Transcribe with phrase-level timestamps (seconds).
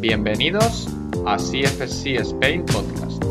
[0.00, 0.88] Bienvenidos
[1.26, 3.22] a CFC Spain Podcast.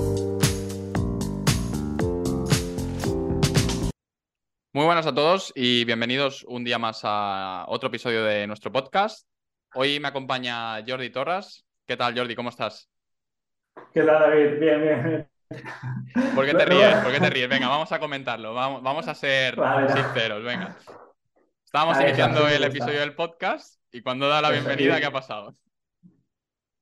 [4.71, 9.27] Muy buenas a todos y bienvenidos un día más a otro episodio de nuestro podcast.
[9.73, 11.65] Hoy me acompaña Jordi Torras.
[11.87, 12.35] ¿Qué tal, Jordi?
[12.35, 12.87] ¿Cómo estás?
[13.91, 14.59] ¿Qué tal, David?
[14.59, 15.27] Bien, bien.
[16.35, 16.95] ¿Por qué te ríes?
[16.97, 17.49] ¿Por qué te ríes?
[17.49, 18.53] Venga, vamos a comentarlo.
[18.53, 20.77] Vamos, vamos a ser Vale, sinceros, venga.
[21.65, 25.55] Estábamos iniciando el episodio del podcast y cuando da la bienvenida, ¿qué ha pasado?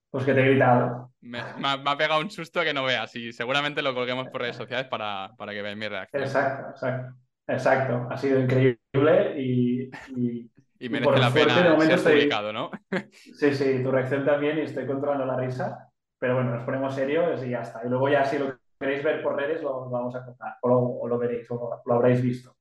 [0.10, 1.12] Pues que te he gritado.
[1.22, 4.28] Me, me ha, me ha pegado un susto que no veas y seguramente lo colguemos
[4.30, 6.24] por redes sociales para, para que veáis mi reacción.
[6.24, 7.16] Exacto, exacto.
[7.50, 8.08] Exacto.
[8.10, 12.54] Ha sido increíble y, y- Y merece por la suerte, pena momento ser estoy- publicado,
[12.54, 12.72] ¿no?
[13.12, 15.90] sí, sí, tu reacción también y estoy controlando la risa.
[16.20, 17.82] Pero bueno, nos ponemos serios y ya está.
[17.86, 20.68] Y luego ya si lo queréis ver por redes lo, lo vamos a contar o
[20.68, 22.57] lo, o lo veréis o lo, lo habréis visto.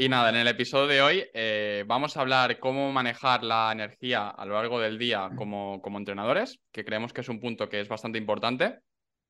[0.00, 4.30] Y nada, en el episodio de hoy eh, vamos a hablar cómo manejar la energía
[4.30, 7.82] a lo largo del día como, como entrenadores, que creemos que es un punto que
[7.82, 8.80] es bastante importante.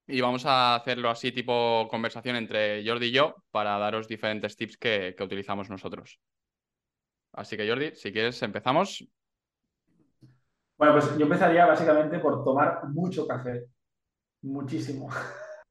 [0.06, 4.76] Y vamos a hacerlo así tipo conversación entre Jordi y yo para daros diferentes tips
[4.76, 6.20] que, que utilizamos nosotros.
[7.32, 9.04] Así que Jordi, si quieres empezamos.
[10.76, 13.64] Bueno, pues yo empezaría básicamente por tomar mucho café.
[14.42, 15.08] Muchísimo.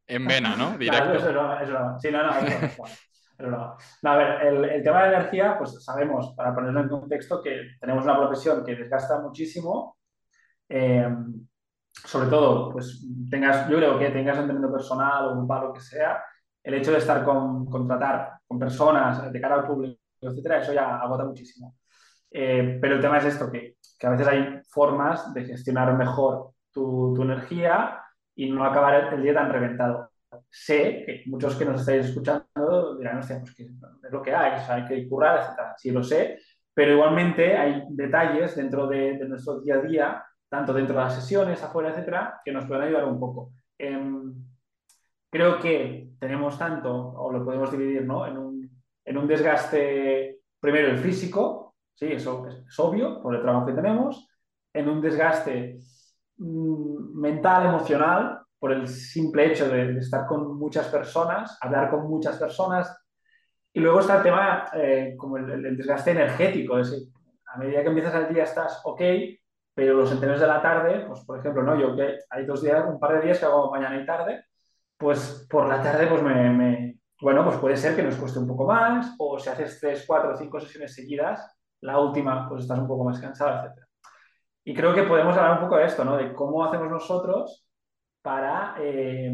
[0.08, 0.72] En vena, ¿no?
[0.72, 1.14] No, Directo.
[1.14, 2.00] eso eso.
[2.02, 2.34] Sí, no, no,
[3.48, 3.76] broma.
[4.02, 7.42] No, a ver, el, el tema de la energía, pues sabemos, para ponerlo en contexto,
[7.42, 9.98] que tenemos una profesión que desgasta muchísimo.
[10.70, 11.08] eh,
[12.06, 16.24] sobre todo, pues tengas, yo creo que tengas entrenamiento personal o grupal, lo que sea,
[16.64, 20.98] el hecho de estar con, contratar con personas de cara al público, etcétera, eso ya
[20.98, 21.76] agota muchísimo.
[22.32, 26.52] Eh, pero el tema es esto, que, que a veces hay formas de gestionar mejor
[26.72, 28.02] tu, tu energía
[28.36, 30.12] y no acabar el día tan reventado.
[30.50, 34.60] Sé que muchos que nos estáis escuchando dirán, hostia, pues que es lo que hay,
[34.60, 35.76] o hay que currar, etcétera.
[35.78, 36.40] Sí, lo sé,
[36.74, 41.16] pero igualmente hay detalles dentro de, de nuestro día a día, tanto dentro de las
[41.16, 43.54] sesiones, afuera, etcétera, que nos pueden ayudar un poco.
[43.78, 44.34] Em,
[45.30, 48.26] creo que tenemos tanto, o lo podemos dividir, ¿no?
[48.26, 53.42] En un, en un desgaste, primero el físico, sí, eso es, es obvio por el
[53.42, 54.28] trabajo que tenemos,
[54.74, 55.80] en un desgaste
[56.38, 62.08] mm, mental, emocional, por el simple hecho de, de estar con muchas personas, hablar con
[62.10, 62.96] muchas personas,
[63.74, 67.08] y luego está el tema eh, como el, el- desgaste energético, es decir,
[67.54, 69.02] a medida que empiezas el día estás ok,
[69.74, 71.80] pero los entrenos de la tarde, pues por ejemplo, ¿no?
[71.80, 74.46] Yo que hay dos días, un par de días que hago mañana y tarde,
[74.98, 78.48] pues por la tarde pues me, me- bueno, pues puede ser que nos cueste un
[78.48, 82.88] poco más, o si haces tres, cuatro, cinco sesiones seguidas, la última pues estás un
[82.88, 83.88] poco más cansado, etc.
[84.66, 86.18] Y creo que podemos hablar un poco de esto, ¿no?
[86.18, 87.66] De cómo hacemos nosotros
[88.22, 89.32] para eh,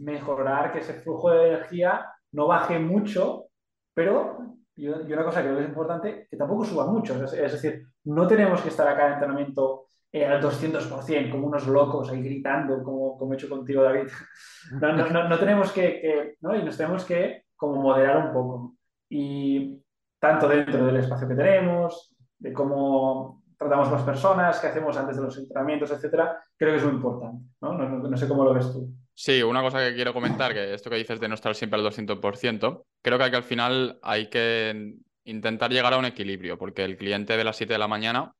[0.00, 3.46] mejorar que ese flujo de energía no baje mucho,
[3.94, 7.22] pero, y una cosa que creo que es importante, que tampoco suba mucho.
[7.24, 11.66] Es, es decir, no tenemos que estar acá en entrenamiento eh, al 200%, como unos
[11.66, 14.08] locos ahí gritando, como, como he hecho contigo, David.
[14.80, 16.56] No, no, no, no tenemos que, que- ¿no?
[16.56, 18.76] Y nos tenemos que como moderar un poco.
[19.10, 19.78] Y
[20.18, 25.22] tanto dentro del espacio que tenemos, de cómo tratamos las personas, qué hacemos antes de
[25.22, 27.44] los entrenamientos, etcétera, creo que es muy importante.
[27.60, 27.72] ¿no?
[27.72, 28.92] No, sé cómo lo ves tú.
[29.12, 31.86] Sí, una cosa que quiero comentar, que esto que dices de no estar siempre al
[31.86, 36.96] 200%, creo que aquí al final hay que intentar llegar a un equilibrio, porque el
[36.96, 38.34] cliente de las 7 de la mañana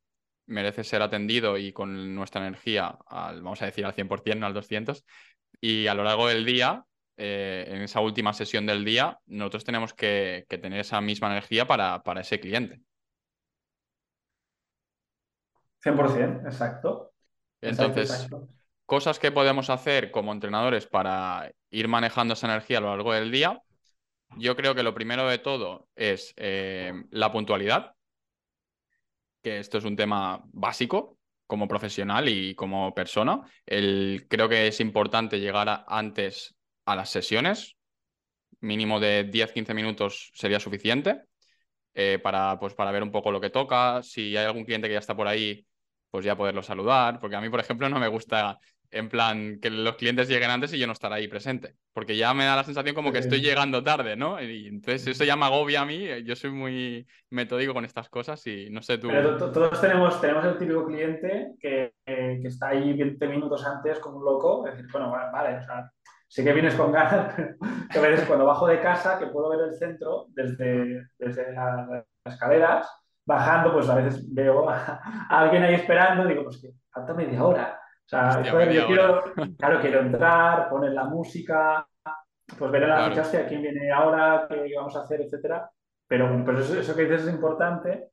[0.47, 4.54] merece ser atendido y con nuestra energía, al, vamos a decir al 100%, no al
[4.54, 5.02] 200%,
[5.60, 6.84] y a lo largo del día,
[7.16, 11.66] eh, en esa última sesión del día, nosotros tenemos que, que tener esa misma energía
[11.66, 12.81] para, para ese cliente.
[15.84, 17.12] 100%, exacto.
[17.62, 18.49] Entonces, Exacto, exacto.
[18.87, 23.31] cosas que podemos hacer como entrenadores para ir manejando esa energía a lo largo del
[23.33, 23.62] día.
[24.39, 27.94] Yo creo que lo primero de todo es eh, la puntualidad,
[29.43, 33.43] que esto es un tema básico como profesional y como persona.
[33.67, 36.56] El, creo que es importante llegar a- antes
[36.87, 37.77] a las sesiones,
[38.61, 41.23] mínimo de 10-15 minutos sería suficiente
[41.94, 44.03] eh, para, pues, para ver un poco lo que toca.
[44.03, 45.67] Si hay algún cliente que ya está por ahí,
[46.14, 47.19] pues ya poderlo saludar.
[47.19, 48.56] Porque a mí, por ejemplo, no me gusta
[48.93, 51.75] en plan que los clientes lleguen antes y yo no estar ahí presente.
[51.93, 53.25] Porque ya me da la sensación como que Sí.
[53.25, 54.40] estoy llegando tarde, ¿no?
[54.40, 56.06] Y entonces eso ya me agobia a mí.
[56.25, 59.08] Yo soy muy metódico con estas cosas y no sé tú.
[59.08, 63.67] Pero to- todos tenemos, tenemos el típico cliente que, que- que está ahí 20 minutos
[63.67, 64.69] antes como un loco.
[64.69, 65.90] Es decir, bueno, vale, vale, o sea,
[66.28, 67.58] sé que vienes con ganas, pero
[67.90, 72.05] que a veces cuando bajo de casa, que puedo ver el centro desde, desde la-
[72.25, 72.88] las escaleras,
[73.26, 77.44] bajando, pues a veces veo a, a alguien ahí esperando, digo, pues que falta media
[77.44, 77.81] hora.
[77.81, 79.23] O sea, Hostia, media yo quiero,
[79.59, 81.87] claro, quiero entrar, poner la música,
[82.59, 83.11] pues ver en la Claro.
[83.11, 85.71] ficha, hostia, quién viene ahora, qué, vamos a hacer, etcétera.
[86.06, 88.11] Pero, pero eso, eso que dices es importante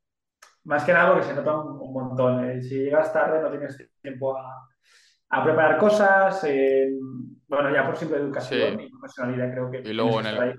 [0.63, 2.49] más que nada porque se nota un, montón.
[2.49, 2.61] ¿eh?
[2.61, 4.67] Si llegas tarde no tienes tiempo a,
[5.29, 6.91] a preparar cosas, eh,
[7.47, 9.89] bueno, ya por simple educación y profesionalidad creo que...
[9.89, 10.55] Y luego en el,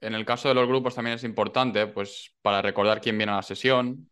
[0.00, 3.36] en el caso de los grupos también es importante, pues para recordar quién viene a
[3.36, 4.10] la sesión,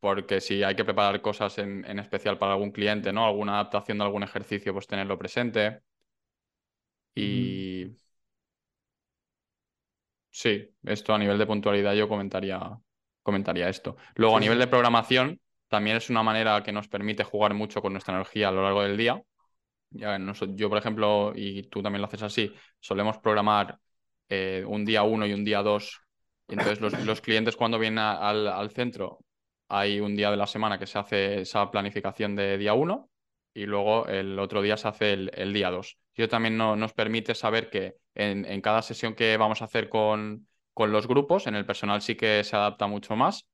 [0.00, 3.26] porque si hay que preparar cosas en, en, especial para algún cliente, ¿no?
[3.26, 5.82] Alguna adaptación de algún ejercicio, pues tenerlo presente.
[7.14, 7.96] Y
[10.30, 12.60] sí, esto a nivel de puntualidad yo comentaría,
[13.22, 13.96] comentaría esto.
[14.14, 17.92] Luego, a nivel de programación, también es una manera que nos permite jugar mucho con
[17.92, 19.22] nuestra energía a lo largo del día.
[19.90, 23.78] yo, por ejemplo, y tú también lo haces así, solemos programar
[24.30, 26.00] eh, un día uno y un día dos.
[26.48, 29.18] entonces los, clientes cuando vienen al, centro,
[29.68, 33.10] hay un día de la semana que se hace esa planificación de día uno
[33.52, 35.98] y luego el otro día se hace el, día dos.
[36.14, 40.46] Y eso también nos permite saber que en, cada sesión que vamos a hacer con,
[40.72, 43.46] con los grupos, en el personal sí que se adapta mucho más,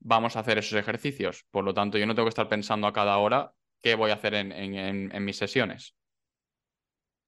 [0.00, 1.44] vamos a hacer esos ejercicios.
[1.50, 4.14] Por lo tanto, yo no tengo que estar pensando a cada hora qué voy a
[4.14, 5.94] hacer en, mis sesiones.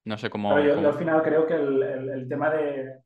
[0.05, 0.59] No sé cómo...
[0.61, 3.01] yo, al final creo que el, tema de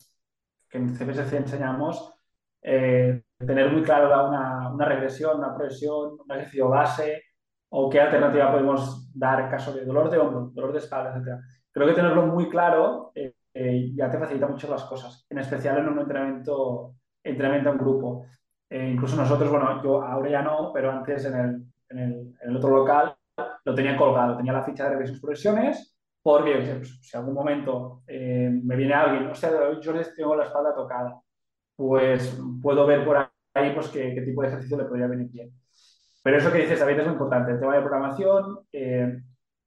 [0.68, 2.12] que en CPSC enseñamos,
[2.60, 7.22] eh, tener muy claro una, una, regresión, una progresión, un ejercicio base
[7.70, 11.40] o qué alternativa podemos dar en caso de dolor de hombro, dolor de espalda, etc.
[11.70, 15.78] Creo que tenerlo muy claro eh, eh, ya te facilita mucho las cosas, en especial
[15.78, 18.26] en un entrenamiento, entrenamiento en grupo.
[18.70, 22.56] Incluso nosotros, bueno, yo ahora ya no, pero antes en el, en el, en el
[22.56, 23.16] otro local
[23.64, 25.97] lo tenía colgado, tenía la ficha de regresos progresiones,
[26.28, 30.44] porque pues, si algún momento eh, me viene alguien, o sea, yo les tengo la
[30.44, 31.18] espalda tocada,
[31.74, 33.16] pues puedo ver por
[33.54, 35.50] ahí pues, qué, qué tipo de ejercicio le podría venir bien.
[36.22, 37.52] Pero eso que dices, David, es muy importante.
[37.52, 39.22] El tema de programación, eh,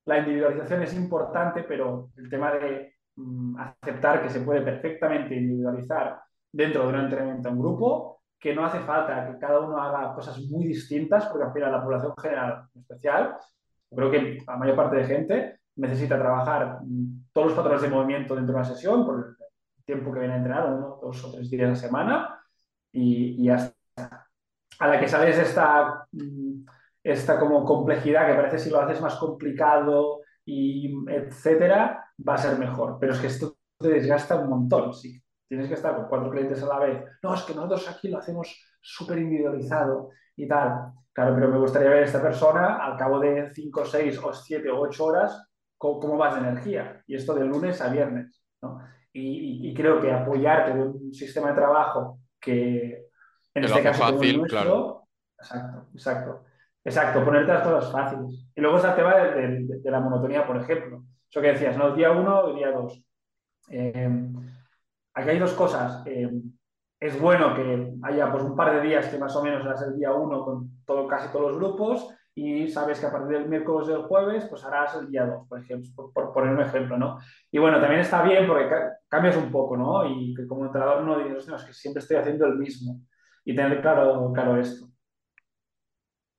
[0.06, 6.22] la individualización es importante, pero el tema de mm, aceptar que se puede perfectamente individualizar
[6.52, 10.40] dentro de un entrenamiento en grupo que no hace falta que cada uno haga cosas
[10.42, 13.36] muy distintas, porque al final la población general en especial,
[13.90, 16.80] creo que la mayor parte de gente necesita trabajar
[17.34, 19.46] todos los patrones de movimiento dentro de una sesión por el
[19.86, 22.40] tiempo que viene a entrenar, uno, dos o tres días a la semana,
[22.92, 24.28] y, y hasta
[24.80, 26.08] a la que sales esta,
[27.04, 32.58] esta como complejidad que parece si lo haces más complicado y etcétera, va a ser
[32.58, 32.98] mejor.
[33.00, 34.94] Pero es que esto te desgasta un montón.
[34.94, 37.06] Sí, tienes que estar con cuatro clientes a la vez.
[37.22, 40.94] No, es que nosotros aquí lo hacemos súper individualizado y tal.
[41.14, 44.70] Claro, pero me gustaría ver a esta persona al cabo de cinco, seis o siete
[44.72, 45.51] o ocho horas
[45.82, 47.04] cómo, vas de energía.
[47.08, 48.44] Y esto de lunes a viernes.
[48.62, 48.80] ¿no?
[49.12, 53.08] Y, creo que apoyarte de un sistema de trabajo que
[53.54, 55.08] en este caso fácil, claro.
[55.38, 56.44] Exacto, exacto.
[56.84, 58.48] Exacto, ponerte las cosas fáciles.
[58.56, 61.04] Y luego está el tema de, la monotonía, por ejemplo.
[61.30, 61.94] Eso que decías, ¿no?
[61.96, 63.04] Día uno y día dos.
[63.70, 64.10] Eh,
[65.14, 66.04] aquí hay dos cosas.
[66.06, 66.32] Eh,
[67.00, 69.96] es bueno que haya pues, un par de días que más o menos harás el
[69.96, 73.88] día uno con todo, casi todos los grupos y sabes que a partir del miércoles
[73.88, 77.20] del jueves pues harás el día 2, por ejemplo, por, poner un ejemplo, ¿no?
[77.52, 78.70] Y bueno, también está bien porque
[79.08, 80.06] cambias un poco, ¿no?
[80.08, 83.02] Y que como entrenador no dices, no, es que siempre estoy haciendo el mismo
[83.44, 84.88] y tener claro, claro esto.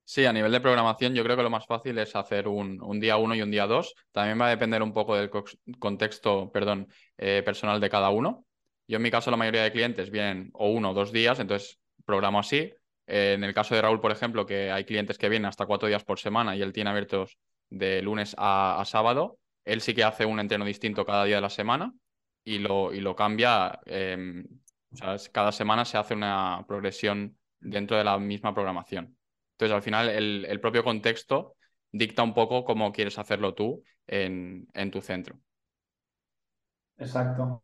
[0.05, 3.17] Sí, a nivel de programación yo creo que lo más fácil es hacer un, día
[3.17, 3.95] uno y un día dos.
[4.13, 5.31] También va a depender un poco del
[5.79, 8.45] contexto perdón, eh, personal de cada uno.
[8.89, 11.79] Yo en mi caso la mayoría de clientes vienen o uno o dos días, entonces
[12.05, 12.75] programo así.
[13.13, 15.87] Eh, en el caso de Raúl, por ejemplo, que hay clientes que vienen hasta cuatro
[15.87, 17.37] días por semana y él tiene abiertos
[17.69, 21.51] de lunes a, sábado, él sí que hace un entreno distinto cada día de la
[21.51, 21.93] semana
[22.43, 23.81] y lo, y lo cambia.
[23.85, 24.47] Em,
[25.31, 29.15] cada semana se hace una progresión dentro de la misma programación.
[29.59, 31.57] Entonces, al final, el, propio contexto
[31.91, 35.39] dicta un poco cómo quieres hacerlo tú en, tu centro.
[36.97, 37.63] Exacto.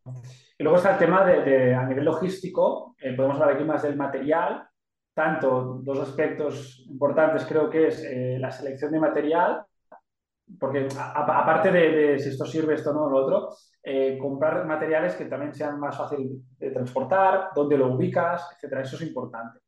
[0.59, 3.97] Y luego está el tema de, a nivel logístico, eh, podemos hablar aquí más del
[3.97, 4.68] material,
[5.19, 9.65] tanto dos aspectos importantes creo que es eh, la selección de material,
[10.61, 13.49] porque aparte de, si esto sirve, esto no, lo otro,
[13.83, 18.95] eh, comprar materiales que también sean más fácil de transportar, dónde lo ubicas, etcétera, eso
[18.95, 19.59] es importante.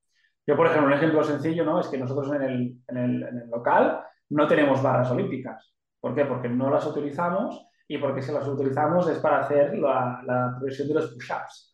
[0.47, 1.81] Yo, por ejemplo, un ejemplo sencillo ¿no?
[1.81, 5.75] es que nosotros en el, en el, en el local no tenemos barras olímpicas.
[5.99, 6.27] ¿Por qué?
[6.27, 10.87] Porque no las utilizamos y porque si las utilizamos es para hacer la, la progresión
[10.87, 11.70] de los push-ups.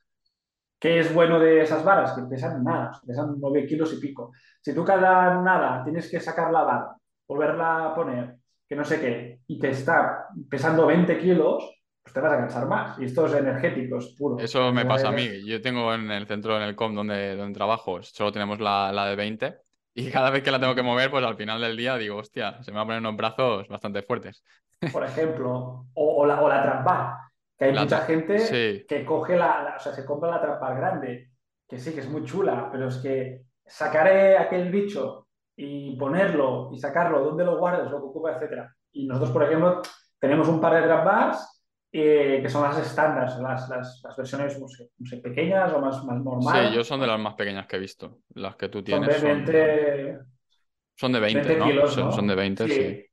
[0.87, 2.13] ¿Qué es bueno de esas barras?
[2.13, 4.31] Que pesan nada, pesan 9 kilos y pico.
[4.61, 8.37] Si tú cada nada tienes que sacar la barra, volverla a poner,
[8.69, 12.69] que no sé qué, y que está pesando 20 kilos, pues te vas a cansar
[12.69, 13.01] más.
[13.01, 14.41] Y estos energéticos puros.
[14.41, 15.45] Eso me pasa a mí.
[15.45, 19.07] Yo tengo en el centro, en el COM donde, donde trabajo, solo tenemos la, la
[19.07, 19.57] de 20.
[19.93, 22.63] Y cada vez que la tengo que mover, pues al final del día digo, hostia,
[22.63, 24.45] se me van a poner unos brazos bastante fuertes.
[24.93, 27.26] Por ejemplo, o, la, o la trampa,
[27.59, 31.31] que hay mucha gente que coge la, o sea, se compra la trampa grande,
[31.69, 36.79] que sí, que es muy chula, pero es que sacar aquel bicho y ponerlo y
[36.79, 38.69] sacarlo, dónde lo guardas, lo que ocupa, etc.
[38.93, 39.83] Y nosotros, por ejemplo,
[40.19, 41.57] tenemos un par de drop bars
[41.93, 46.23] eh, que son las estándares, las, las, las, versiones no sé, pequeñas o más, más
[46.23, 46.69] normales.
[46.69, 48.19] Sí, yo son de las más pequeñas que he visto.
[48.35, 49.17] Las que tú tienes.
[49.17, 50.19] Son de 20,
[50.95, 51.65] son, de 20, ¿no?
[51.65, 53.05] Kilos, son, de 20, sí.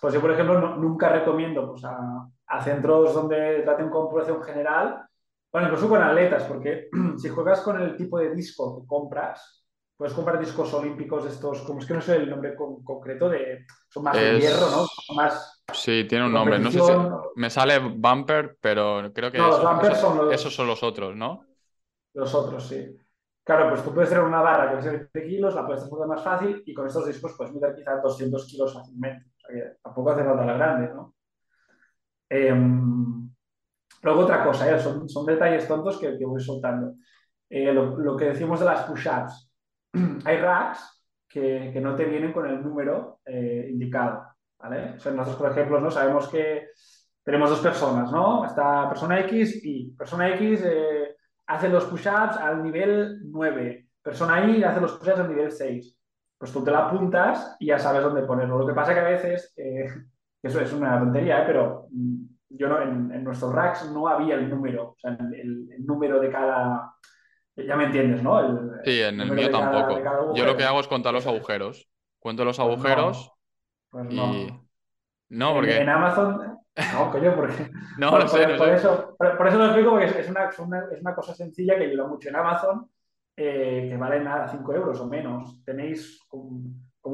[0.00, 5.06] Pues yo, por ejemplo, nunca recomiendo pues, a, a, centros donde traten con población general,
[5.50, 9.64] bueno, incluso con atletas, porque si juegas con el tipo de disco que compras,
[9.96, 14.04] puedes comprar discos olímpicos estos, como es que no sé el nombre concreto, de, son
[14.04, 15.14] más de hierro, ¿no?
[15.14, 16.58] Más sí, tiene un nombre.
[16.58, 16.92] No sé si
[17.36, 20.34] me sale bumper, pero creo que no, los son los...
[20.34, 21.46] esos son los otros, ¿no?
[22.14, 22.96] Los otros, sí.
[23.44, 26.08] Claro, pues tú puedes tener una barra que es de 20 kilos, la puedes transportar
[26.08, 29.30] más fácil y con estos discos puedes meter quizás 200 kilos fácilmente.
[29.36, 31.14] O sea que tampoco hace falta la grande, ¿no?
[32.34, 33.30] Em,
[34.02, 34.80] luego otra cosa, ¿eh?
[34.80, 36.94] son, son, detalles tontos que, que voy soltando.
[37.50, 39.52] Eh, lo, lo, que decimos de las push-ups.
[40.24, 44.22] Hay racks que, que, no te vienen con el número eh, indicado,
[44.58, 44.94] ¿vale?
[44.96, 45.90] O sea, nosotros, por ejemplo, ¿no?
[45.90, 46.68] sabemos que
[47.22, 48.46] tenemos dos personas, ¿no?
[48.46, 51.14] Está persona X y persona X eh,
[51.46, 53.88] hace los push-ups al nivel 9.
[54.00, 55.98] Persona Y hace los push-ups al nivel 6.
[56.38, 58.58] Pues tú te la apuntas y ya sabes dónde ponerlo.
[58.58, 59.86] Lo que pasa que a veces, eh,
[60.42, 61.44] eso es una tontería, ¿eh?
[61.46, 66.20] pero mm, yo no, en, nuestros racks no había el número, o sea, el, número
[66.20, 66.94] de cada...
[67.54, 68.40] Ya me entiendes, ¿no?
[68.40, 70.34] El, sí, en el, mío tampoco.
[70.34, 71.88] yo lo que hago es contar los agujeros.
[72.18, 73.32] Cuento los pues agujeros
[73.90, 74.48] pues y...
[75.28, 75.78] No, porque...
[75.78, 76.58] En, Amazon...
[76.94, 77.70] No, coño, porque...
[77.98, 80.48] no, por, sé, por, Eso, por, eso lo explico, porque es una,
[80.90, 82.90] es una cosa sencilla que ayuda mucho en Amazon,
[83.36, 85.62] eh, que vale nada, 5 euros o menos.
[85.64, 86.21] Tenéis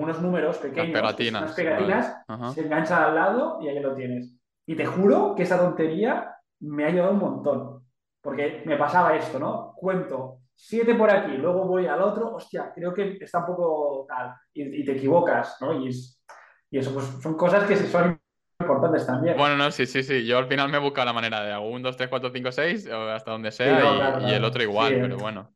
[0.08, 4.34] unos números pequeños, pegatinas, unas pegatinas, se enganchan al lado y ahí lo tienes.
[4.66, 7.84] Y te juro que esa tontería me ha ayudado un montón.
[8.20, 9.74] Porque me pasaba esto, ¿no?
[9.76, 14.34] Cuento siete por aquí, luego voy al otro, hostia, creo que está un poco tal.
[14.52, 15.72] Y, te equivocas, ¿no?
[15.72, 15.90] Y,
[16.70, 18.20] y eso, pues son cosas que son
[18.60, 19.36] importantes también.
[19.36, 20.26] Bueno, no, sí, sí, sí.
[20.26, 22.88] Yo al final me he buscado la manera de un, dos, tres, cuatro, cinco, seis,
[22.88, 25.54] hasta donde sea, y, el otro igual, pero bueno.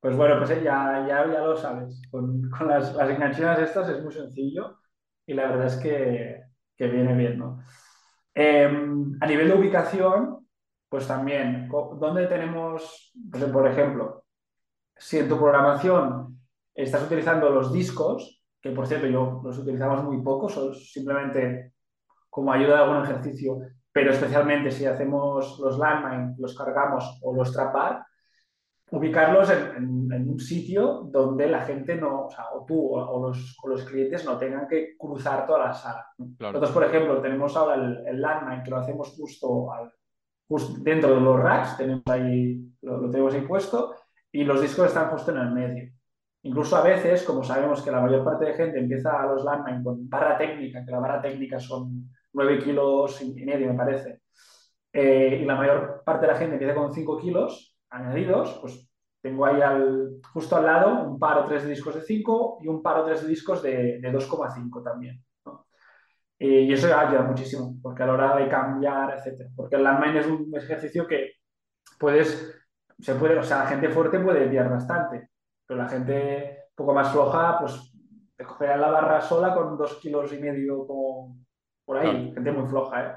[0.00, 2.00] Pues bueno, pues ya, ya, ya lo sabes.
[2.10, 4.78] Con, con las, las, enganchinas estas es muy sencillo
[5.26, 6.42] y la verdad es que,
[6.76, 7.62] que viene bien, ¿no?
[8.34, 10.46] Em, a nivel de ubicación,
[10.88, 13.12] pues también, ¿dónde tenemos,
[13.52, 14.24] por ejemplo,
[14.96, 16.38] si en tu programación
[16.74, 21.72] estás utilizando los discos, que por cierto yo los utilizamos muy poco, son simplemente
[22.28, 23.58] como ayuda de algún ejercicio,
[23.90, 28.04] pero especialmente si hacemos los landmine, los cargamos o los trapar,
[28.90, 33.84] ubicarlos en, un sitio donde la gente no, o, sea, o tú o, los, los,
[33.84, 36.06] clientes no tengan que cruzar toda la sala.
[36.38, 39.92] Nosotros, por ejemplo, tenemos ahora el, landmine que lo hacemos justo, al,
[40.82, 43.94] dentro de los racks, tenemos ahí, lo, tenemos ahí puesto
[44.30, 45.92] y los discos están justo en el medio.
[46.42, 49.82] Incluso a veces, como sabemos que la mayor parte de gente empieza a los landmine
[49.82, 54.20] con barra técnica, que la barra técnica son 9 kilos y medio, me parece,
[54.92, 58.88] eh, y la mayor parte de la gente empieza con 5 kilos, añadidos, pues
[59.20, 62.68] tengo ahí al, justo al lado un par o tres de discos de 5 y
[62.68, 65.22] un par o tres de discos de, de 2,5 también.
[66.38, 69.50] Y eso ayuda muchísimo, porque a la hora de cambiar, etc.
[69.56, 71.32] Porque el landmine es un ejercicio que
[71.98, 72.54] puedes,
[72.98, 75.30] se puede, o sea, la gente fuerte puede enviar bastante,
[75.66, 77.90] pero la gente un poco más floja, pues
[78.36, 81.38] te cogerá la barra sola con dos kilos y medio como
[81.86, 83.14] por ahí, gente muy floja, ¿eh?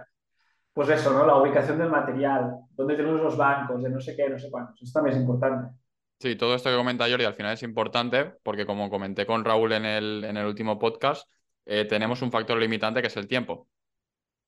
[0.74, 1.26] Pues eso, ¿no?
[1.26, 4.82] La ubicación del material, dónde tenemos los bancos, de no sé qué, no sé cuántos.
[4.82, 5.76] Eso también es importante.
[6.20, 9.72] Sí, todo esto que comenta Jordi al final es importante porque como comenté con Raúl
[9.72, 11.30] en el, en el último podcast,
[11.66, 13.68] eh, tenemos un factor limitante que es el tiempo.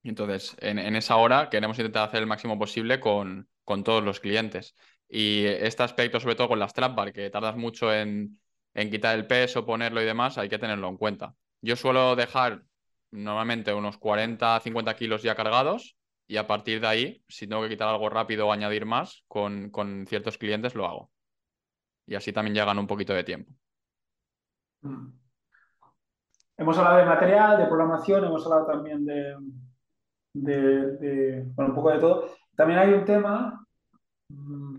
[0.03, 4.75] Entonces, en, esa hora queremos intentar hacer el máximo posible con, con, todos los clientes.
[5.07, 8.39] Y este aspecto, sobre todo con las trap bar, que tardas mucho en,
[8.73, 11.35] en quitar el peso, ponerlo y demás, hay que tenerlo en cuenta.
[11.61, 12.63] Yo suelo dejar
[13.11, 15.95] normalmente unos 40, 50 kilos ya cargados
[16.31, 19.69] y a partir de ahí, si tengo que quitar algo rápido o añadir más, con,
[20.07, 21.11] ciertos clientes lo hago.
[22.07, 23.51] Y así también llegan un poquito de tiempo.
[24.79, 25.07] Mm.
[26.55, 29.35] Hemos hablado de material, de programación, hemos hablado también de,
[30.31, 32.29] de, bueno, un poco de todo.
[32.55, 33.67] También hay un tema
[34.29, 34.77] mm,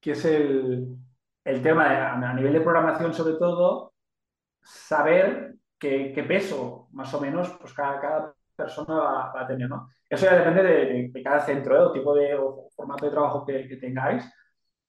[0.00, 0.98] que es el,
[1.44, 3.94] tema de, a nivel de programación, sobre todo,
[4.60, 9.88] saber qué, peso, más o menos, pues cada persona va, a tener, ¿no?
[10.08, 11.80] Eso ya depende de, cada centro, ¿eh?
[11.80, 12.36] o tipo de
[12.74, 14.24] formato de trabajo que, tengáis.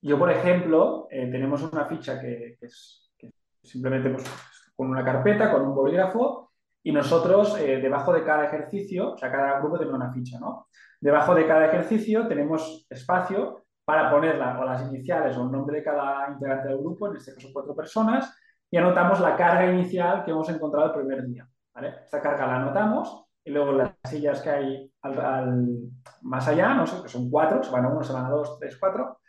[0.02, 3.12] Yo, por ejemplo, eh, tenemos una ficha que, es
[3.64, 4.26] simplemente pues,
[4.76, 6.52] con una carpeta, con un bolígrafo,
[6.84, 10.68] y nosotros, eh, debajo de cada ejercicio, o sea, cada grupo tiene una ficha, ¿no?
[11.00, 15.84] Debajo de cada ejercicio tenemos espacio para ponerla o las iniciales o el nombre de
[15.84, 18.36] cada integrante del grupo, en este caso cuatro personas,
[18.70, 21.48] y anotamos la carga inicial que hemos encontrado el primer día.
[21.74, 21.96] ¿vale?
[22.04, 24.92] Esta carga la anotamos y luego las sillas que hay
[26.22, 28.78] más allá, no que son cuatro, se van a uno, se van a dos, tres,
[28.78, 29.20] cuatro,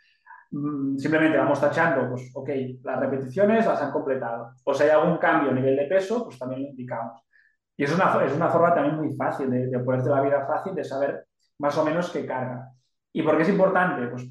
[0.51, 2.49] mm, simplemente vamos tachando, pues ok,
[2.83, 4.53] las repeticiones las han completado.
[4.63, 7.21] O si hay algún cambio a nivel de peso, pues también lo indicamos.
[7.75, 10.83] Y es una, es una forma también muy fácil de, ponerte la vida fácil, de
[10.83, 11.25] saber
[11.59, 12.69] más o menos qué carga.
[13.11, 14.07] ¿Y por qué es importante?
[14.07, 14.29] Pues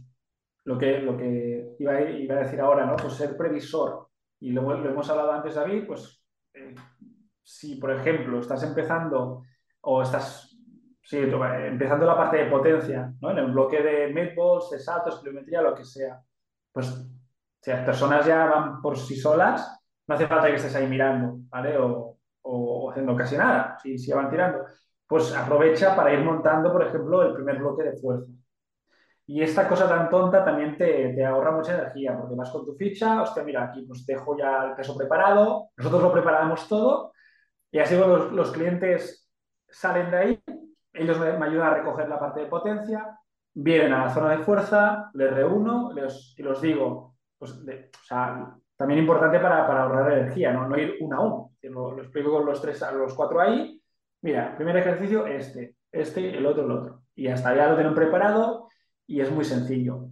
[0.65, 2.97] lo que, lo que iba, a, iba a decir ahora, ¿no?
[2.97, 4.09] Pues ser previsor.
[4.41, 6.23] Y lo, lo hemos hablado antes, David, pues
[6.55, 6.75] eh,
[7.43, 9.43] si, por ejemplo, estás empezando
[9.83, 10.57] o estás
[11.03, 13.31] sí, empezando la parte de potencia, ¿no?
[13.31, 16.21] En el bloque de medballs, de saltos, kilometría, lo que sea,
[16.73, 17.07] pues
[17.61, 21.37] si las personas ya van por sí solas, no hace falta que estés ahí mirando,
[21.49, 21.79] ¿vale?
[21.79, 24.65] O, o haciendo casi nada, si, si van tirando.
[25.07, 28.33] Pues aprovecha para ir montando, por ejemplo, el primer bloque de fuerza.
[29.27, 32.75] Y esta cosa tan tonta también te, te, ahorra mucha energía, porque vas con tu
[32.75, 37.13] ficha, hostia, mira, aquí pues dejo ya el peso preparado, nosotros lo preparamos todo,
[37.71, 39.22] y así los, los clientes
[39.73, 40.43] salen de ahí,
[40.93, 43.19] ellos me, me, ayudan a recoger la parte de potencia,
[43.55, 48.05] vienen a la zona de fuerza, les reúno les, y los digo, pues, de, o
[48.05, 50.69] sea, también importante para, para, ahorrar energía, ¿no?
[50.69, 51.53] no ir uno a uno.
[51.63, 53.81] Lo, lo, explico con los tres, los cuatro ahí.
[54.23, 57.03] Mira, primer ejercicio, este, este, el otro, el otro.
[57.15, 58.69] Y hasta ya lo tienen preparado
[59.07, 60.09] y es muy sencillo.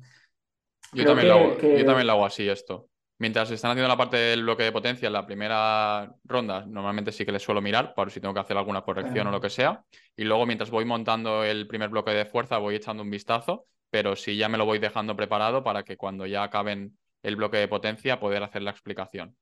[0.92, 1.78] Yo también, que, hago, que...
[1.78, 2.89] yo también, lo hago, así esto.
[3.20, 7.26] Mientras están haciendo la parte del bloque de potencia en la primera ronda, normalmente sí
[7.26, 9.84] que les suelo mirar por si tengo que hacer alguna corrección o lo que sea.
[10.16, 14.16] Y luego mientras voy montando el primer bloque de fuerza voy echando un vistazo, pero
[14.16, 17.68] sí ya me lo voy dejando preparado para que cuando ya acaben el bloque de
[17.68, 19.36] potencia poder hacer la explicación.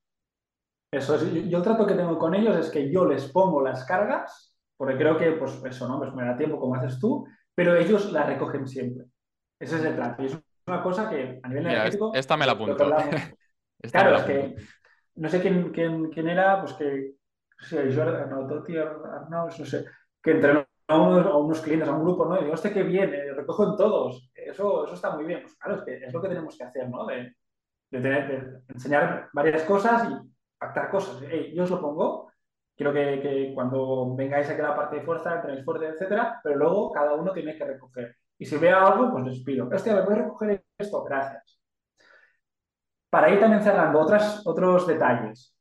[0.93, 3.85] Eso es, yo el trato que tengo con ellos es que yo les pongo las
[3.85, 5.99] cargas, porque creo que pues eso, ¿no?
[5.99, 9.05] Pues me da tiempo como haces tú, pero ellos las recogen siempre.
[9.61, 10.21] Ese es el trato.
[10.25, 12.13] Y es una cosa que a nivel Mira, energético...
[12.13, 12.91] Esta me la apunto.
[13.81, 14.57] esta claro, es que
[15.17, 17.15] no sé quién, quién, quién, era, pues que...
[17.61, 19.85] Sí, Jordan, no, Totti, Arnaus, no sé,
[20.23, 22.39] que entrenó a unos, a unos, clientes, a un grupo, ¿no?
[22.39, 24.31] Y digo, este que viene, recojo en todos.
[24.35, 25.43] Eso, eso está muy bien.
[25.43, 27.05] Pues claro, es que es lo que tenemos que hacer, ¿no?
[27.07, 27.35] De,
[27.91, 31.21] de, tener, de enseñar varias cosas y pactar cosas.
[31.29, 32.31] Hey, yo os lo pongo,
[32.77, 36.57] quiero que, que, cuando vengáis aquí a la parte de fuerza, entrenéis fuerte, etcétera, pero
[36.57, 38.17] luego cada uno tiene que recoger.
[38.39, 41.03] Y si veo algo, pues les pido, hostia, ¿me puedes recoger esto?
[41.03, 41.58] Gracias.
[43.11, 45.55] Para ir también cerrando otras, otros detalles.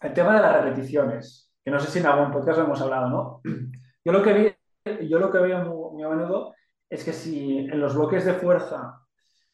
[0.00, 3.08] El tema de las repeticiones, que no sé si en algún podcast lo hemos hablado,
[3.08, 3.40] ¿no?
[4.04, 6.54] Yo lo que, vi, yo lo que veo muy, muy a menudo
[6.88, 8.98] es que si en los bloques de fuerza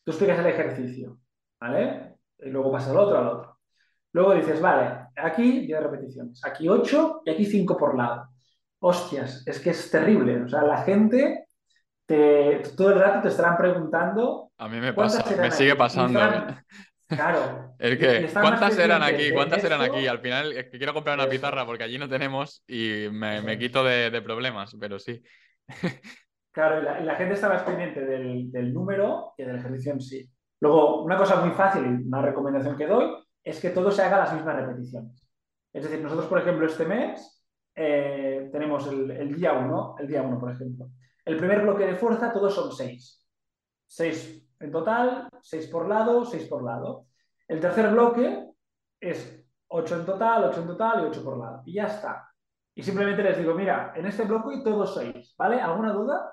[0.05, 1.18] tú explicas el ejercicio,
[1.61, 2.14] ¿vale?
[2.38, 3.59] Y luego pasas al otro, al otro.
[4.12, 8.29] Luego dices, vale, aquí 10 repeticiones, aquí 8 y aquí 5 por lado.
[8.79, 10.44] Hostias, es que es terrible.
[10.44, 11.49] O sea, la gente
[12.07, 14.53] te, todo el rato te estarán preguntando.
[14.59, 16.20] A mí me pasa, me sigue pasando.
[16.20, 16.64] Estarán,
[17.07, 17.75] claro.
[17.79, 19.31] que, ¿cuántas eran aquí?
[19.33, 20.07] ¿Cuántas eran aquí?
[20.07, 23.59] Al final es que quiero comprar una pizarra porque allí no tenemos y me, me
[23.59, 25.23] quito de, de, problemas, pero sí.
[26.53, 30.01] Claro, y la, la gente está más pendiente del, del, número que del ejercicio en
[30.01, 30.27] sí.
[30.61, 33.14] Luego, una cosa muy fácil y una recomendación que doy
[33.45, 35.29] es que todo se haga las mismas repeticiones.
[35.71, 40.23] Es decir, nosotros, por ejemplo, este mes eh, tenemos el, el día 1, el día
[40.23, 40.88] 1, por ejemplo.
[41.27, 43.23] El primer bloque de fuerza, todos son 6.
[43.88, 47.07] 6 en total, 6 por lado, 6 por lado.
[47.49, 48.49] El tercer bloque
[49.01, 51.62] es 8 en total, 8 en total y 8 por lado.
[51.64, 52.31] Y ya está.
[52.75, 55.61] Y simplemente les digo, mira, en este bloque todos 6, ¿vale?
[55.61, 56.33] ¿Alguna duda?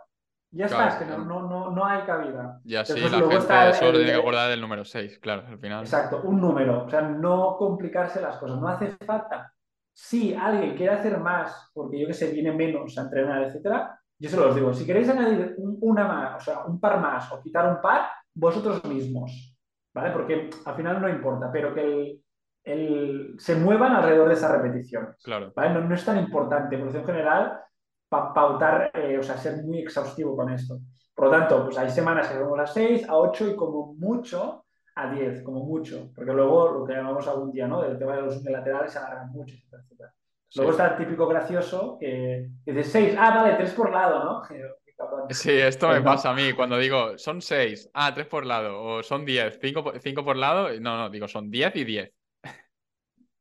[0.52, 2.60] Ya claro, está, es que no, no, no, no, hay cabida.
[2.64, 5.82] Ya sí, la gente solo tiene que acordar del número 6, claro, al final.
[5.82, 6.86] Exacto, un número.
[6.86, 8.60] O sea, no complicarse las cosas.
[8.60, 9.52] No hace falta.
[9.92, 14.30] Si alguien quiere hacer más, porque yo que sé, viene menos a entrenar, etcétera, yo
[14.30, 17.70] se los digo, si queréis añadir una más, o sea, un par más o quitar
[17.70, 19.54] un par, vosotros mismos,
[19.94, 20.12] ¿vale?
[20.12, 22.24] Porque al final no importa, pero que el,
[22.64, 25.22] el, se muevan alrededor de esas repeticiones.
[25.22, 25.52] Claro.
[25.54, 25.74] ¿vale?
[25.74, 27.60] No, no, es tan importante, por en general,
[28.08, 30.80] pa, pautar, eh, o sea, ser muy exhaustivo con esto.
[31.14, 34.64] Por lo tanto, pues hay semanas que vamos a 6, a 8 y como mucho
[34.96, 37.82] a 10, como mucho, porque luego lo que llamamos algún día, ¿no?
[37.82, 40.14] Del tema de los unilaterales se alargan mucho, etcétera, etcétera.
[40.56, 44.44] Luego está el típico gracioso que, que dice 6, ah, vale, 3 por lado, ¿no?
[45.30, 49.04] Sí, esto me pasa a mí cuando digo son 6, ah, 3 por lado, o
[49.04, 52.14] son 10, 5, 5 por lado, no, no, digo son 10 y 10.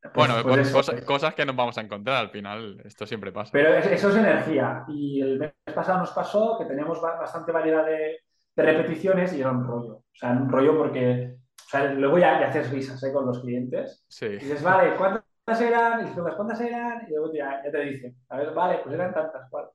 [0.02, 1.04] Pues, bueno, pues eso, pues.
[1.04, 3.50] cosas, que nos vamos a encontrar al final, esto siempre pasa.
[3.52, 4.84] Pero eso es energía.
[4.88, 8.18] Y el mes pasado nos pasó que teníamos bastante variedad de,
[8.56, 9.98] de repeticiones y era un rollo.
[9.98, 13.12] O sea, un rollo porque o sea, luego ya, ya haces risas ¿eh?
[13.12, 14.04] con los clientes.
[14.08, 14.26] Sí.
[14.26, 16.00] Y dices, vale, ¿cuántas eran?
[16.00, 17.06] Y dices, ¿cuántas eran?
[17.06, 19.68] Y luego ya, ya te dicen, a ver, vale, pues eran tantas, ¿cuál?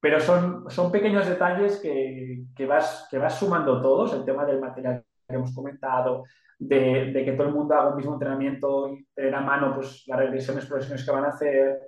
[0.00, 4.60] pero son, son pequeños detalles que, que, vas, que vas sumando todos, el tema del
[4.60, 6.24] material que hemos comentado,
[6.58, 10.04] de, de, que todo el mundo haga un mismo entrenamiento y tener a mano pues,
[10.06, 11.80] las regresiones, progresiones que van a hacer,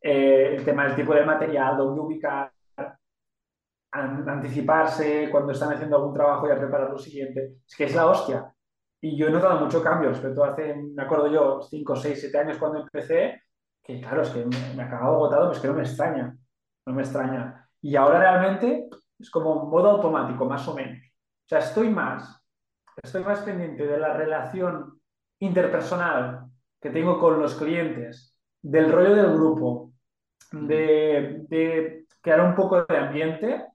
[0.00, 2.50] eh, el tema del tipo de material, dónde ubicar,
[3.90, 7.58] anticiparse cuando están haciendo algún trabajo y a preparar lo siguiente.
[7.66, 8.53] Es que es la hostia.
[9.04, 12.38] Y yo he notado mucho cambio respecto a hace, me acuerdo yo, 5, 6, 7
[12.38, 13.42] años cuando empecé,
[13.82, 16.34] que claro, es que me, me acababa agotado, pero es que no me extraña,
[16.86, 17.68] no me extraña.
[17.82, 18.88] Y ahora realmente
[19.18, 21.02] es como modo automático, más o menos.
[21.04, 22.42] O sea, estoy más,
[23.02, 24.98] estoy más pendiente de la relación
[25.38, 26.46] interpersonal
[26.80, 29.92] que tengo con los clientes, del rollo del grupo,
[30.50, 33.66] de, de crear un poco de ambiente,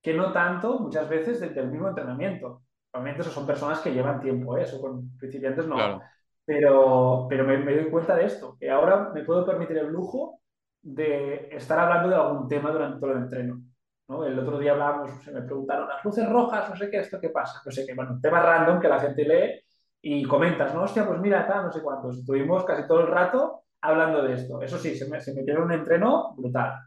[0.00, 2.62] que no tanto muchas veces del, mismo entrenamiento.
[2.96, 4.62] Obviamente eso son personas que llevan tiempo, ¿eh?
[4.62, 6.00] eso con principiantes no.
[6.44, 10.40] Pero, pero me, doy cuenta de esto, que ahora me puedo permitir el lujo
[10.80, 13.60] de estar hablando de algún tema durante todo el entreno.
[14.08, 14.24] ¿no?
[14.24, 17.30] El otro día hablábamos, se me preguntaron las luces rojas, no sé qué, esto qué
[17.30, 19.60] pasa, no sé qué, bueno, tema random que la gente lee
[20.00, 22.18] y comentas, no, hostia, pues mira, tal, no sé cuántos.
[22.18, 24.62] Estuvimos casi todo el rato hablando de esto.
[24.62, 26.78] Eso sí, se, me, se metieron un entreno brutal.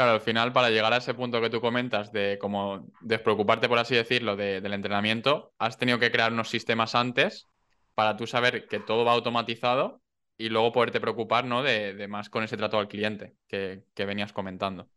[0.00, 3.78] Claro, al final, para llegar a ese punto que tú comentas de como despreocuparte, por
[3.78, 7.50] así decirlo, del entrenamiento, has tenido que crear unos sistemas antes
[7.94, 10.00] para tú saber que todo va automatizado
[10.38, 11.62] y luego poderte preocupar ¿no?
[11.62, 14.88] de, más con ese trato al cliente que, venías comentando.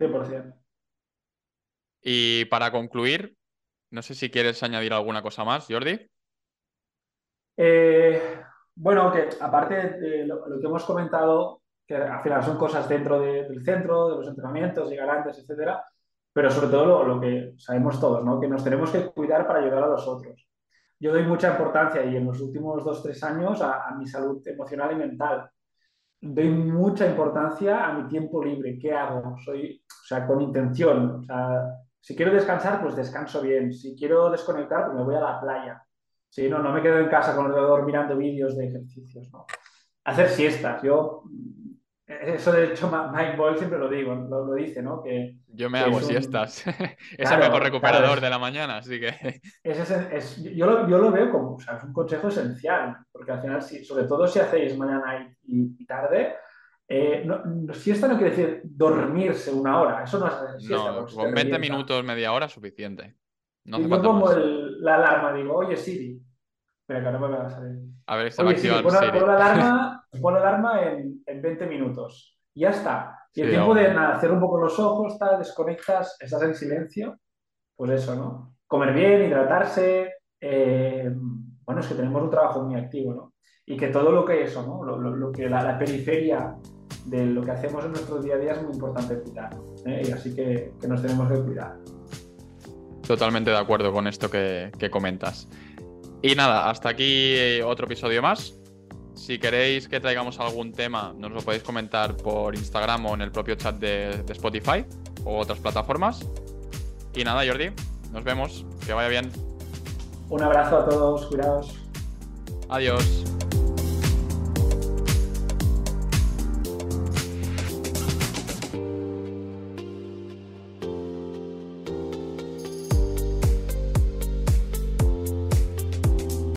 [0.00, 0.56] 100%.
[2.02, 3.36] Y para concluir,
[3.90, 6.10] no sé si quieres añadir alguna cosa más, Jordi.
[7.56, 8.42] Eh,
[8.74, 11.59] bueno, que aparte de lo, que hemos comentado,
[11.90, 15.84] que al final son cosas dentro del centro, de los entrenamientos, y garantes, etcétera,
[16.32, 18.38] pero sobre todo lo, que sabemos todos, ¿no?
[18.38, 20.48] que nos tenemos que cuidar para ayudar a los otros.
[21.00, 24.92] Yo doy mucha importancia y en los últimos dos, tres años a, mi salud emocional
[24.92, 25.50] y mental.
[26.20, 28.78] Doy mucha importancia a mi tiempo libre.
[28.78, 29.36] ¿Qué hago?
[29.44, 31.16] Soy, o sea, con intención.
[31.16, 33.72] O sea, si quiero descansar, pues descanso bien.
[33.72, 35.82] Si quiero desconectar, pues me voy a la playa.
[36.28, 39.46] Sí, no, no me quedo en casa con el ordenador mirando vídeos de ejercicios, ¿no?
[40.04, 40.82] Hacer siestas.
[40.82, 41.24] Yo,
[42.10, 45.00] eso de hecho, Mike Boyle siempre lo digo, lo, dice, ¿no?
[45.00, 46.64] Que, yo me hago siestas.
[47.18, 49.40] es el mejor recuperador de la mañana, así que.
[49.62, 53.40] Es, yo, lo, yo, lo, veo como o sea, es un consejo esencial, porque al
[53.40, 56.34] final, si, sobre todo si hacéis mañana y, tarde,
[56.88, 60.92] eh, no, siesta no quiere decir dormirse una hora, eso no es siesta.
[60.92, 63.16] No, con 20 minutos, media hora, suficiente.
[63.64, 66.20] No yo pongo la alarma, digo, oye Siri,
[66.88, 67.78] venga, no me va a salir.
[68.06, 72.38] A ver, esta oye, Siri, pon, la alarma, pon la alarma en, en 20 minutos.
[72.54, 73.20] Y ya está.
[73.34, 77.18] Y el tiempo de hacer un poco los ojos, tal, desconectas, estás en silencio,
[77.76, 78.56] pues eso, ¿no?
[78.66, 80.14] Comer bien, hidratarse.
[80.40, 81.10] Eh,
[81.64, 83.34] bueno, es que tenemos un trabajo muy activo, ¿no?
[83.66, 84.84] Y que todo lo que eso, ¿no?
[84.84, 86.56] Lo, que la, periferia
[87.06, 89.56] de lo que hacemos en nuestro día a día es muy importante cuidar.
[89.86, 90.02] ¿eh?
[90.08, 91.76] Y así que, nos tenemos que cuidar.
[93.06, 95.48] Totalmente de acuerdo con esto que, que comentas.
[96.20, 98.59] Y nada, hasta aquí eh, otro episodio más.
[99.20, 103.30] Si queréis que traigamos algún tema, nos lo podéis comentar por Instagram o en el
[103.30, 104.82] propio chat de, de Spotify
[105.26, 106.26] o otras plataformas.
[107.14, 107.70] Y nada, Jordi,
[108.12, 108.64] nos vemos.
[108.86, 109.30] Que vaya bien.
[110.30, 111.74] Un abrazo a todos, cuidados.
[112.70, 113.24] Adiós.